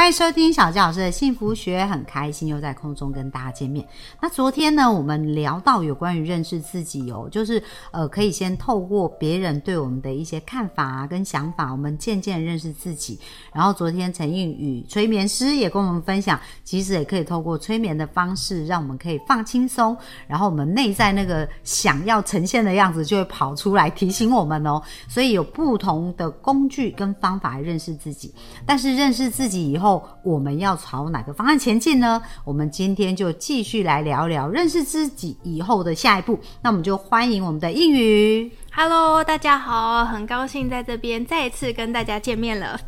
[0.00, 3.86] 欢迎收听小纪老师的幸福学，很开心又在空中跟大家见面。
[4.18, 13.20] 那昨天呢，我们聊到有关于认识自己哦，就是呃，可以先透过别人对我们的一些看法啊跟想法，我们渐渐认识自己。
[13.52, 19.94] 然后昨天陈映宇催眠师也跟我们分享，其实也可以透过催眠的方式，让我们可以放轻松，
[20.26, 24.80] 然后我们内在那个想要呈现的样子就会跑出来提醒我们哦。
[25.08, 29.89] 所以有不同的工具跟方法来认识自己，但是认识自己以后。
[29.90, 32.22] 后我们要朝哪个方向前进呢？
[32.44, 36.38] 我们今天就继续来聊聊认识自己以后的下一步。
[36.62, 38.48] 那我们就欢迎我们的英语。
[38.72, 42.78] Hello，大家好，很高兴在这边再一次跟大家见面了。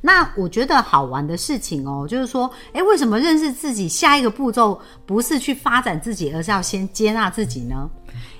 [0.00, 7.90] 那我觉得好玩的事情哦，就是说，诶，为什么认识自己下一个步骤不是去发展自己，而是要先接纳自己呢？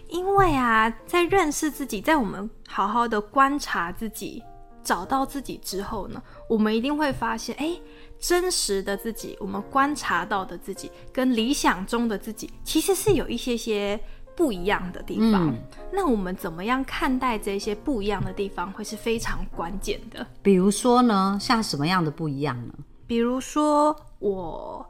[0.09, 4.41] 因为啊，在认识自己，在我们好好的观察自己。
[4.83, 7.79] 找到自己之后呢，我们一定会发现，哎，
[8.19, 13.99] 真实的自己，我们观察到的自己，跟理想中的自己，其实是有一些些
[14.35, 15.49] 不一样的地方。
[15.49, 15.59] 嗯、
[15.93, 20.27] 那我们怎么样看待这些不一样的地方，会是非常关键的。
[20.43, 22.75] 比如说呢，像什么样的不一样呢？
[23.07, 24.87] 比如说我。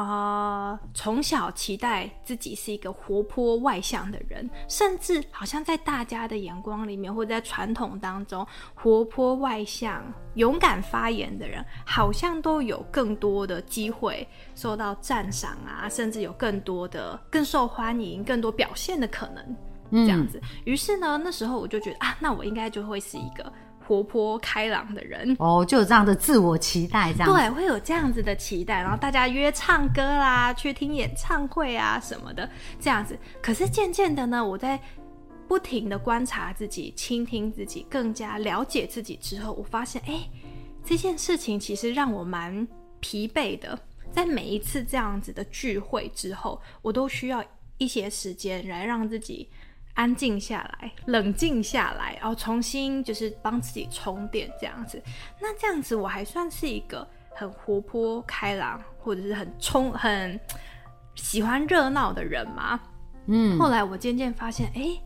[0.00, 10.04] 啊、从小期待自己是一个活泼外向的人，甚至好像在大家的眼光里面，或者在传统当中，活泼外向、
[10.34, 20.40] 勇敢发言的人，好像都有更多的机会受到赞赏啊，甚至有更多的、更受欢迎、更多表现的可能，这样子。
[20.64, 23.52] 于、是呢，那时候我就觉得啊，那我应该就会是一个。
[23.88, 32.46] 活泼开朗的人哦，就有这样的自我期待，这样对，会有这样子的期待，然后大家约唱歌啦，去听演唱会啊什么的，
[32.78, 33.18] 这样子。
[33.40, 34.78] 可是渐渐的呢，我在
[35.48, 40.20] 不停的观察自己、倾听自己、更加了解自己之后，我发现，哎，
[40.84, 42.68] 这件事情其实让我蛮
[43.00, 43.78] 疲惫的。
[44.12, 47.42] 在每一次这样子的聚会之后，我都需要
[47.78, 49.48] 一些时间来让自己。
[49.98, 55.02] 安静下来，冷静下来，然后重新就是帮自己充电，这样子。
[55.40, 57.04] 那这样子我还算是一个
[57.34, 60.38] 很活泼开朗，或者是很冲、很
[61.16, 62.78] 喜欢热闹的人吗？
[63.26, 63.58] 嗯。
[63.58, 64.96] 后来我渐渐发现，哎，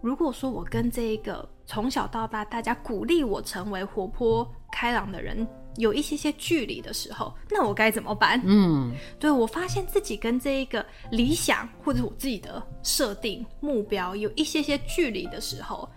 [0.00, 5.44] 如果说我跟这一个从小到大大家鼓励我成为活泼开朗的人
[5.78, 8.40] 有一些些距离的时候，那我该怎么办？
[8.44, 15.88] 嗯，对我发现自己跟这一个理想或者我自己的设定目标有一些些距离的时候，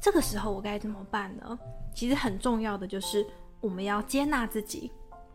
[0.00, 1.58] 这个时候我该怎么办呢？
[1.94, 3.26] 其实很重要的就是
[3.60, 4.90] 我们要接纳自己。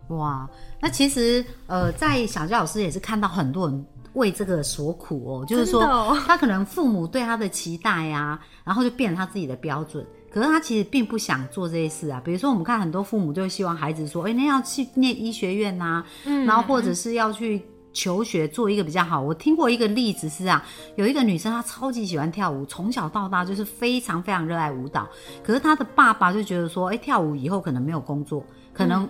[0.10, 10.06] 哇，那其实呃，在小教老师也是看到很多人为这个所苦哦，就是说、哦、他可能父母对他的期待啊，然后就变成他自己的标准。
[10.32, 17.62] 可是他其实并不想做这些事啊，比如说我们看很多父母就希望孩子说，哎、欸，那要去念医学院呐、啊，嗯，然后或者是要去
[17.92, 19.20] 求学，做一个比较好。
[19.22, 20.64] 我听过一个例子是啊，
[20.96, 25.06] 有一个女生她超级喜欢跳舞，从小到大就是非常非常热爱舞蹈。
[25.44, 28.42] 可是她的爸爸就觉得说，哎、欸，跳舞以后可能没有工作，
[28.74, 29.06] 可能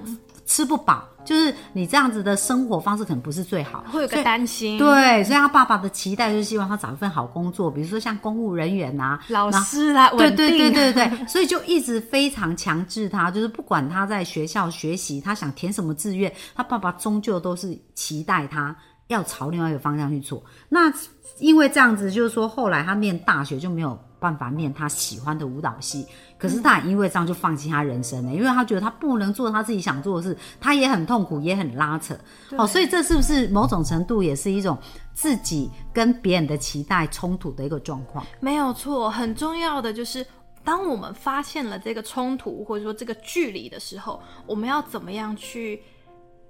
[0.45, 1.07] 吃不饱。
[1.23, 4.79] 就是你这样子的生活方式可能不是最好，会有个担心。
[4.79, 18.75] 对，所以他爸爸的期待就是希望他找一份好工作，比如说像公务人员呐、啊、老师啦，对对对对对， 所以就一直非常强制他，就是不管他在学校学习，他想填什么志愿，他爸爸终究都是期待他
[19.05, 20.43] 要朝另外一个方向去做。
[20.69, 20.91] 那
[21.37, 26.05] 因为这样子，就是说后来他念大学就没有办法念他喜欢的舞蹈系。
[26.37, 32.17] 可是他也因为这样就放弃他人生了，因为他觉得他不能做他自己想做的事，他也很痛苦，也很拉扯。
[32.57, 34.77] 哦，所以这是不是某种程度也是一种
[35.13, 38.25] 自己跟别人的期待冲突的一个状况？
[38.39, 40.25] 没有错，很重要的就是，
[40.63, 45.81] 当我们发现了这个冲突或者说这个距离的时候，我们要怎么样去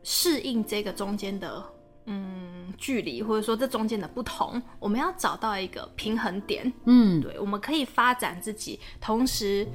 [0.04, 1.62] 适应这个中间的
[2.06, 4.62] 嗯距离，或者说这中间的不同？
[4.80, 6.72] 我们要找到一个平衡点。
[6.86, 9.68] 嗯，对，我们可以发展自己，同时。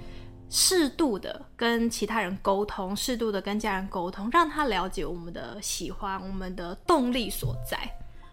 [0.49, 7.76] 适度的跟其他人沟通，适度的跟家人沟通，让他了解我们的喜欢，我们的动力所在。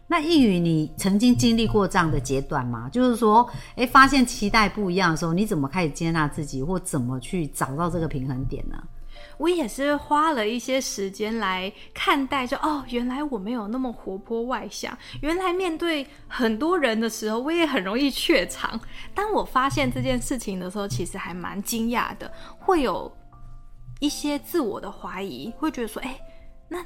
[0.05, 2.87] 那易宇，你曾经经历过这样的阶段吗？
[2.91, 8.77] 就是说，哎，发现期待不一样的时候，你怎么开始接纳自己，或怎么去找到这个平衡点呢？
[9.37, 18.79] 我也是花了一些时间来看待说，哦，原来我没有那么活泼外向，原来面对很多人的时候，我也很容易怯场。
[19.13, 23.11] 当我发现这件事情的时候，其实还蛮惊讶的，会有
[23.99, 26.19] 一些自我的怀疑，会觉得说，哎，
[26.67, 26.79] 那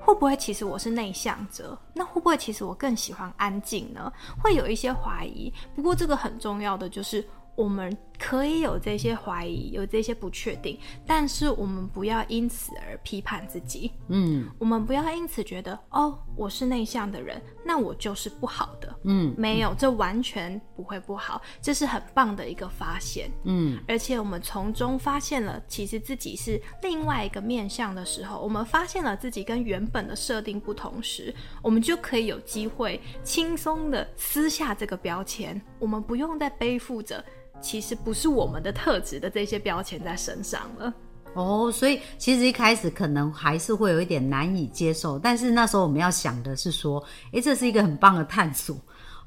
[0.00, 1.78] 会不会其实我是内向者？
[1.94, 4.12] 那会不会其实我更喜欢安静呢？
[4.42, 5.52] 会有一些怀疑。
[5.74, 7.26] 不过这个很重要的就是。
[7.54, 13.92] 我们可以有这些怀疑，有这些不确定，但是我们不要因此而批判自己。
[14.08, 18.91] 嗯，我们不要因此觉得哦，我是内向的人，那我就是不好的。
[19.04, 23.30] 嗯，没有，这完全不会不好，这是很棒的一个发现。
[23.44, 37.24] 嗯，而且我们从中发现了，其实自己是另外一个面向的时候，我们发现了自己跟原本的设定不同时，我们就可以有机会轻松的撕下这个标签，我们不用再背负着。
[37.60, 40.92] 其实不是我们的特质的这些标签在身上了
[41.34, 48.76] 哦，所以其实一开始可能还是会有一点难以接受，但是那时候我们要想的是说，诶，这是一个很棒的探索。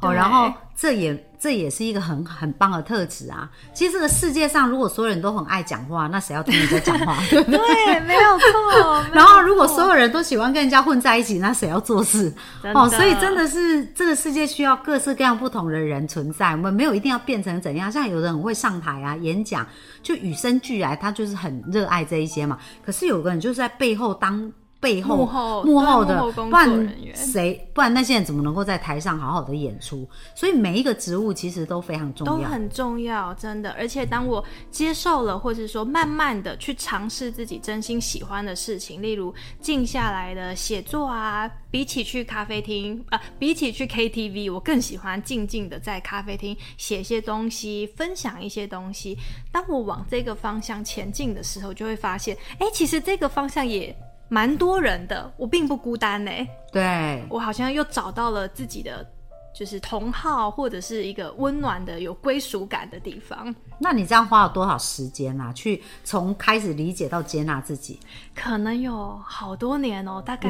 [0.02, 3.50] 哦，然后这也这也是一个很很棒的特质啊！
[3.74, 7.18] 其实这个世界上，如果所有人都很爱讲话，那谁要听人家讲话？
[7.30, 9.04] 对，没有错。
[9.14, 12.34] 然后，如果所有人都喜欢跟人家混在一起，那谁要做事？
[12.74, 16.52] 哦，所以真的是这个世界需要各式各样不同的人存在。
[16.52, 19.66] 我们没有一定要变成怎样，像有人很会上台啊，演讲
[20.04, 22.58] 就与生俱来，他就是很热爱这一些嘛。
[22.86, 24.52] 可是有个人就是在背后当。
[24.86, 27.68] 背后幕后幕后的，不然谁？
[27.74, 30.08] 不然那些人怎么能够在台上好好的演出？
[30.36, 33.72] 所以每一个职务其实都非常重要，都很重要，真的。
[33.72, 49.18] 而且当我接受了，或者说慢慢的去尝试自己真心喜欢的事情，例如静下来的写作啊，比起去咖啡厅啊，比起去 KTV，我更喜欢静静的在咖啡厅写些东西，分享一些东西。
[49.52, 53.96] 当我往这个方向前进的时候，就会发现，哎，其实这个方向也。
[54.28, 56.32] 蛮多人的，我并不孤单呢。
[56.72, 59.06] 对，我好像又找到了自己的，
[59.54, 63.54] 就是同好或者是一个温暖的、有归属感的地方。
[63.78, 65.54] 那你这样花了多少时间啊？
[65.54, 68.00] 去从开始理解到接纳自己，
[68.34, 70.50] 可能有好多年哦，大概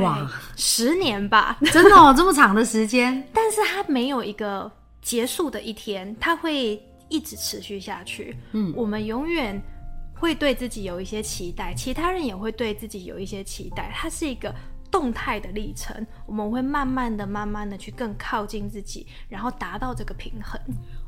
[0.56, 1.57] 十年吧。
[1.74, 3.24] 真的哦，这么长的时间？
[3.33, 8.36] 但是它没有一个结束的一天，它会一直持续下去。
[8.54, 9.62] 嗯，我们永远。
[10.15, 13.91] 会对自己有一些期待，其他人也会对自己有一些期待。
[13.94, 14.53] 它是一个
[14.89, 20.59] 动态的历程，我们会慢慢的、慢慢的去更靠近自己，然后达到这个平衡。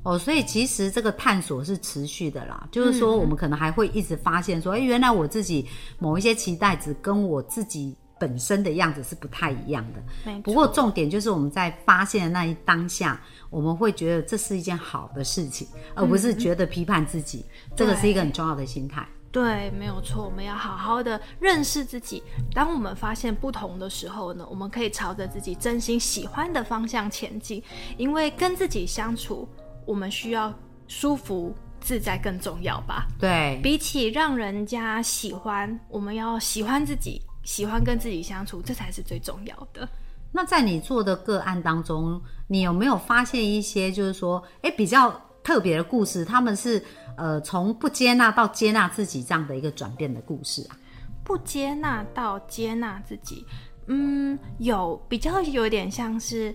[0.04, 5.68] 哦，所以其实这个探索是持续的啦，就是说我们可能还会一直发现说，哎，原来我自己
[6.00, 7.96] 某一些期待值跟我自己。
[8.20, 17.46] 本身的样子是不太一样的，不过重点就是我们在发现的那一当下，我们会觉得这是一件好的事情，而不是觉得批判自己。
[17.76, 19.08] 这个是一个很重要的心态。
[19.30, 20.24] 对，没有错。
[20.24, 22.24] 我们要好好的认识自己。
[22.54, 27.62] 当我们发现不同的时候呢，我们可以朝着自己真心喜欢的方向前进。
[27.98, 29.48] 因为跟自己相处，
[29.86, 30.52] 我们需要
[30.88, 33.06] 舒服自在更重要吧？
[33.20, 37.22] 对，比起让人家喜欢，我们要喜欢自己。
[37.48, 39.88] 喜欢跟自己相处，这才是最重要的。
[40.34, 45.10] 那在你做的个案当中，你有没有发现一些就是说，哎，比较
[45.42, 46.26] 特别的故事？
[46.26, 46.84] 他们是
[47.16, 50.78] 呃，从不接纳到接纳自己这样的一个转变的故事啊？
[51.24, 53.46] 不接纳到接纳自己，
[53.88, 56.54] 嗯，有比较有点像是，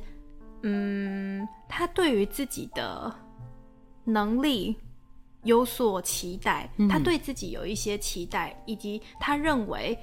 [0.62, 3.10] 嗯，他对于自己的
[4.04, 4.76] 能力
[5.44, 9.98] 有所期待，他对自己有一些期待，以及他认为。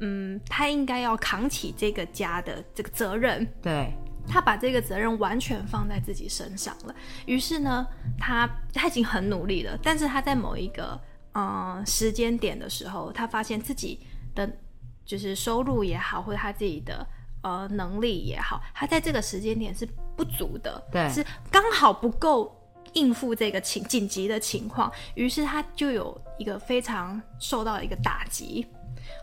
[0.00, 3.46] 嗯，他应该要扛起这个家的这个责任。
[3.60, 3.92] 对，
[4.26, 6.94] 他把这个责任完全放在自己身上了。
[7.26, 7.86] 于是呢，
[8.18, 11.00] 他他已经很努力了，但是他在某一个
[11.34, 14.00] 嗯时间点的时候，他发现自己
[14.34, 14.48] 的
[15.04, 17.06] 就是收入也好，或者他自己的
[17.42, 22.54] 呃能力也好，他在这个时间点是不足的，对，是刚好不够
[22.92, 24.92] 应付这个情紧急的情况。
[25.14, 28.66] 于是他就有一个非常受到一个打击。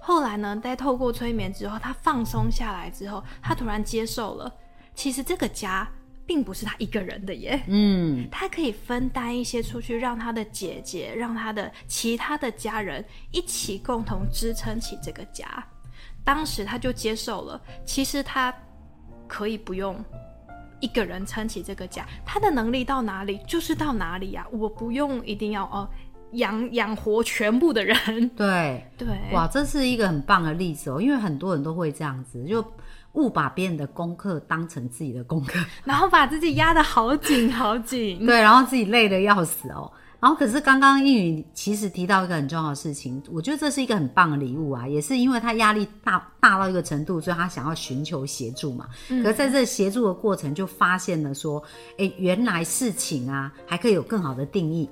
[0.02, 4.54] 后来呢，在透过催眠之后，他放松下来之后，他突然接受了，
[4.94, 5.88] 其实这个家
[6.26, 7.62] 并不是他一个人的耶。
[7.68, 15.64] 嗯，他可以分担一些出去，让他的姐姐，让他的其他的家人一起共同支撑起这个家。
[16.24, 18.54] 当时他就接受了，其实他
[19.28, 20.04] 可以不用
[20.80, 25.88] 一个人撑起这个家，他的能力到哪里就是到哪里呀，我不用一定要哦。
[26.34, 32.64] 养养活全部的人，对 对，哇，这是一个很棒的例子哦，因为很多人都会这样子，就
[33.14, 39.92] 误把别人的功课当成自己的功课， 然后把自己压得好紧好紧， 对，然后自己累得要死哦。
[40.18, 48.88] 然后可是刚刚英语其实提到一个很重要的事情，我觉得这是一个很棒的礼物啊，也是因为他压力大大到一个程度，所以他想要寻求协助嘛。
[49.08, 51.62] 可是在这协助的过程，就发现了说，
[52.00, 54.90] 哎，原来事情啊还可以有更好的定义。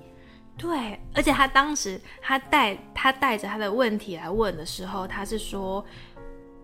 [0.58, 5.86] 对，而且他当时他带他带着他的问题来问的时候，他是说。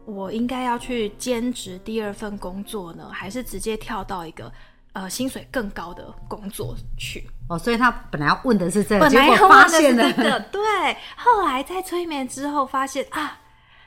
[0.06, 4.52] 我应该要去兼职第二份工作呢，还是直接跳到一个
[4.94, 7.30] 呃薪水更高的工作去？
[7.48, 10.62] 哦，所以他本来要问的是这个，本来结果发现了，对，
[11.16, 13.40] 后来在催眠之后发现啊，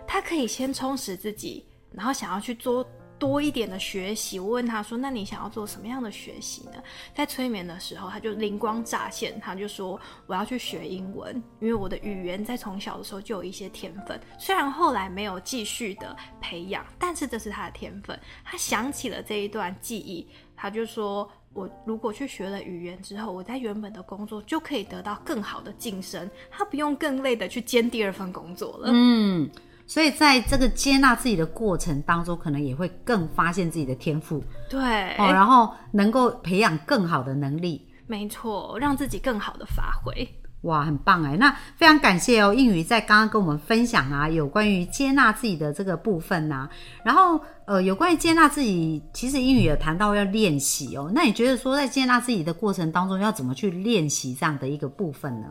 [0.07, 2.87] 他可以先充实自己，然后想要去做。
[3.23, 6.73] 多一点的学习，我问他说：“那你想要做什么样的学习呢？”
[7.15, 20.27] 在催眠的时候，他就灵光乍现，他就说：“我要去学英文，因为我的语言在从小的时候就有一些天分，虽然后来没有继续的培养，但是这是他的天分。”他想起了这一段记忆，
[20.57, 29.49] 他就说：“我如果去学了语言之后，我在原本的工作就可以得到更好的晋升，他不用更累的去兼第二份工作了。”嗯。
[29.87, 34.81] 所以在这个接纳自己的过程当中，可能也会更发现自己的天赋，对，
[35.17, 40.27] 哦，然后能够培养更好的能力，没错，让自己更好的发挥，
[40.63, 41.37] 哇，很棒哎！
[41.37, 46.69] 那非常感谢哦，英语在刚刚跟我们分享啊，有关于接纳自己的这个部分呐，
[47.05, 55.49] 然后呃，有关于接纳自己，其实英语有谈到要练习哦，那你觉得说在接纳自己的过程当中，要怎么去练习这样的一个部分呢？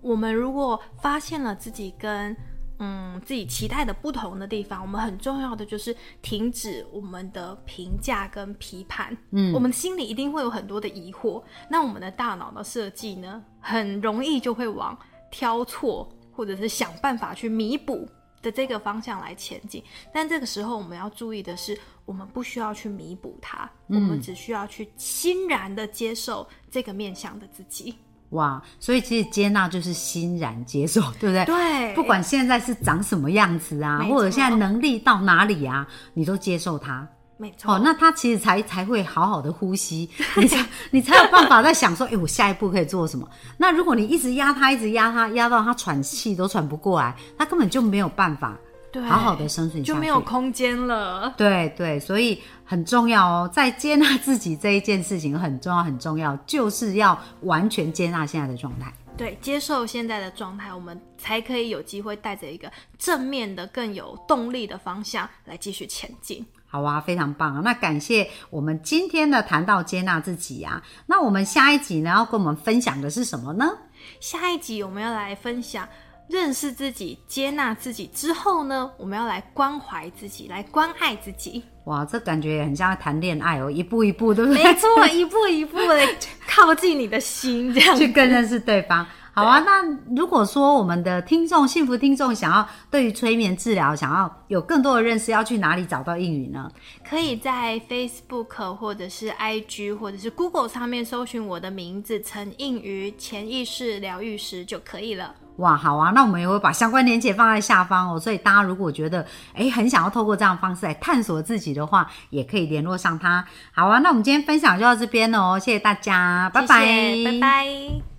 [0.00, 2.36] 我们如果发现了自己跟
[2.84, 9.16] 嗯，自己期待的不同的地方，我们很重要的就是停止我们的评价跟批判。
[9.30, 14.98] 嗯，我们心里一定会有很多的疑惑，那我们的大脑的设计呢，很容易就会往
[15.30, 18.08] 挑错或者是想办法去弥补
[18.42, 19.80] 的这个方向来前进。
[20.12, 27.94] 但这个时候我们要注意的是，我们不需要去弥补它，我们只需要去欣然的接受这个面向的自己。
[28.32, 31.44] 哇，所以其实接纳就是欣然接受， 对不对？
[31.46, 37.06] 对，不管现在是长什么样子啊，或者现在能力到哪里啊，你都接受它。
[37.38, 37.74] 没错。
[37.74, 43.28] 哦，那他其实才才会好好的呼吸， 你才你才有办法在想说，哎，我下一步可以做什么？
[43.56, 48.56] 那如果你一直压他，一直压他，压到他喘气都喘不过来，他根本就没有办法。
[49.00, 51.32] 好好的生存就没有空间了。
[51.36, 58.92] 对对，所以很重要哦，在接纳自己这一件事情很重要很重要，就是要完全接纳现在的状态。
[59.16, 66.44] 对，接受现在的状态，我们才可以有机会带着一个正面的、更有动力的方向来继续前进。
[66.66, 67.60] 好啊，非常棒啊！
[67.62, 73.70] 那感谢我们今天的谈到接纳自己啊，那我们下一集呢要跟我们分享的是什么呢？
[74.18, 75.86] 下一集我们要来分享。
[76.32, 81.62] 认识自己、接纳自己之后呢，我们要来关怀自己，来关爱自己。
[81.84, 84.64] 哇，这感觉也很像谈恋爱哦，一步一步，对不对？
[84.64, 86.08] 没错，一步一步的
[86.48, 89.06] 靠近你的心，这样去更认识对方。
[89.34, 89.82] 好啊，那
[90.14, 96.70] 如果说我们的听众、幸福听众想要对于催眠治疗想要有更多的认识，要去哪里找到应语呢？
[97.08, 105.34] 可以在 Facebook 或者是 IG 或者是 Google 上面搜寻我的名字陈应瑜潜意识疗愈师就可以了。
[105.56, 108.18] 哇，好啊，那我们也会把相关链接放在下方哦。
[108.18, 113.44] 所以大家如果觉得哎很想要透过这样方式来探索自己的话，也可以联络上他。
[113.72, 116.86] 好啊，那我们今天分享就到这边哦，谢谢大家，拜拜，
[117.24, 118.11] 拜拜。